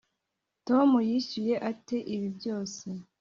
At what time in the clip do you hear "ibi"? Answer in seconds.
2.13-2.27